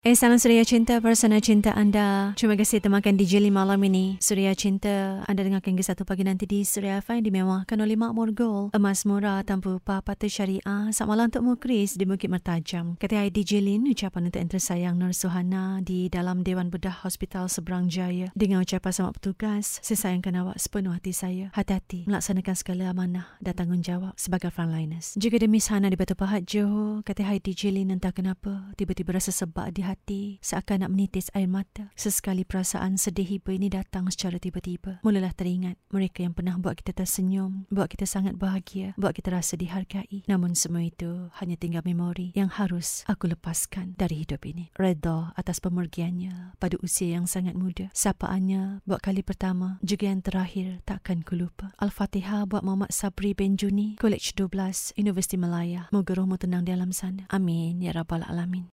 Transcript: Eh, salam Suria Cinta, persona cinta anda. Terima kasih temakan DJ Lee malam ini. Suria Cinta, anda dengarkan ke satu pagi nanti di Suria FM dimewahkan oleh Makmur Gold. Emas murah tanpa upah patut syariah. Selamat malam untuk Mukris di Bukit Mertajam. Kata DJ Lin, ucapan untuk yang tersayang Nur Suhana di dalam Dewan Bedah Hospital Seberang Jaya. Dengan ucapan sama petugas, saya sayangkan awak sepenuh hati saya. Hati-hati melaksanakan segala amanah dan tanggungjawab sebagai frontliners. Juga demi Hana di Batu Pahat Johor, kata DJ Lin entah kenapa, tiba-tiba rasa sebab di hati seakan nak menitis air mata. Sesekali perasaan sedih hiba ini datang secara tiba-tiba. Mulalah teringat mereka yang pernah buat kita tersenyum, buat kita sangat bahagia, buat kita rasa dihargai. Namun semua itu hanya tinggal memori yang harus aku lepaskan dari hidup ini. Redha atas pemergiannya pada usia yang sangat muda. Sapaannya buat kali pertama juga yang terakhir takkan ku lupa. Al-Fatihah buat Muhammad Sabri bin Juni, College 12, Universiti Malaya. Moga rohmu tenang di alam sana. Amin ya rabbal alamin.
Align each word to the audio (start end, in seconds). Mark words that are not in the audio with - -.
Eh, 0.00 0.16
salam 0.16 0.40
Suria 0.40 0.64
Cinta, 0.64 0.96
persona 0.96 1.44
cinta 1.44 1.76
anda. 1.76 2.32
Terima 2.32 2.56
kasih 2.56 2.80
temakan 2.80 3.20
DJ 3.20 3.36
Lee 3.36 3.52
malam 3.52 3.76
ini. 3.84 4.16
Suria 4.16 4.56
Cinta, 4.56 5.20
anda 5.28 5.44
dengarkan 5.44 5.76
ke 5.76 5.84
satu 5.84 6.08
pagi 6.08 6.24
nanti 6.24 6.48
di 6.48 6.64
Suria 6.64 7.04
FM 7.04 7.20
dimewahkan 7.20 7.76
oleh 7.76 8.00
Makmur 8.00 8.32
Gold. 8.32 8.72
Emas 8.72 9.04
murah 9.04 9.44
tanpa 9.44 9.76
upah 9.76 10.00
patut 10.00 10.32
syariah. 10.32 10.88
Selamat 10.88 11.04
malam 11.04 11.26
untuk 11.28 11.44
Mukris 11.44 12.00
di 12.00 12.08
Bukit 12.08 12.32
Mertajam. 12.32 12.96
Kata 12.96 13.28
DJ 13.28 13.60
Lin, 13.60 13.84
ucapan 13.92 14.32
untuk 14.32 14.40
yang 14.40 14.48
tersayang 14.48 14.96
Nur 14.96 15.12
Suhana 15.12 15.84
di 15.84 16.08
dalam 16.08 16.48
Dewan 16.48 16.72
Bedah 16.72 17.04
Hospital 17.04 17.52
Seberang 17.52 17.92
Jaya. 17.92 18.32
Dengan 18.32 18.64
ucapan 18.64 18.96
sama 18.96 19.12
petugas, 19.12 19.84
saya 19.84 20.00
sayangkan 20.00 20.32
awak 20.32 20.56
sepenuh 20.56 20.96
hati 20.96 21.12
saya. 21.12 21.52
Hati-hati 21.52 22.08
melaksanakan 22.08 22.56
segala 22.56 22.96
amanah 22.96 23.36
dan 23.44 23.52
tanggungjawab 23.52 24.16
sebagai 24.16 24.48
frontliners. 24.48 25.12
Juga 25.20 25.36
demi 25.36 25.60
Hana 25.60 25.92
di 25.92 26.00
Batu 26.00 26.16
Pahat 26.16 26.48
Johor, 26.48 27.04
kata 27.04 27.36
DJ 27.36 27.68
Lin 27.76 27.92
entah 27.92 28.16
kenapa, 28.16 28.72
tiba-tiba 28.80 29.20
rasa 29.20 29.28
sebab 29.28 29.68
di 29.76 29.89
hati 29.90 30.38
seakan 30.38 30.86
nak 30.86 30.90
menitis 30.94 31.28
air 31.34 31.50
mata. 31.50 31.90
Sesekali 31.98 32.46
perasaan 32.46 32.94
sedih 32.94 33.26
hiba 33.26 33.50
ini 33.50 33.66
datang 33.66 34.06
secara 34.08 34.38
tiba-tiba. 34.38 35.02
Mulalah 35.02 35.34
teringat 35.34 35.76
mereka 35.90 36.22
yang 36.22 36.32
pernah 36.32 36.54
buat 36.56 36.78
kita 36.78 36.94
tersenyum, 36.94 37.66
buat 37.68 37.90
kita 37.90 38.06
sangat 38.06 38.38
bahagia, 38.38 38.94
buat 38.94 39.12
kita 39.16 39.34
rasa 39.34 39.58
dihargai. 39.58 40.24
Namun 40.30 40.54
semua 40.54 40.86
itu 40.86 41.32
hanya 41.42 41.58
tinggal 41.58 41.82
memori 41.82 42.30
yang 42.38 42.48
harus 42.52 43.02
aku 43.10 43.26
lepaskan 43.26 43.98
dari 43.98 44.22
hidup 44.22 44.46
ini. 44.46 44.70
Redha 44.78 45.34
atas 45.34 45.58
pemergiannya 45.58 46.54
pada 46.60 46.76
usia 46.84 47.18
yang 47.18 47.26
sangat 47.26 47.58
muda. 47.58 47.90
Sapaannya 47.90 48.84
buat 48.86 49.02
kali 49.02 49.24
pertama 49.24 49.80
juga 49.80 50.12
yang 50.12 50.20
terakhir 50.20 50.84
takkan 50.84 51.24
ku 51.24 51.34
lupa. 51.34 51.72
Al-Fatihah 51.80 52.44
buat 52.44 52.62
Muhammad 52.62 52.92
Sabri 52.92 53.32
bin 53.32 53.56
Juni, 53.56 53.96
College 53.96 54.36
12, 54.36 54.94
Universiti 55.00 55.40
Malaya. 55.40 55.88
Moga 55.90 56.12
rohmu 56.12 56.36
tenang 56.36 56.68
di 56.68 56.76
alam 56.76 56.92
sana. 56.92 57.24
Amin 57.32 57.80
ya 57.80 57.96
rabbal 57.96 58.24
alamin. 58.28 58.68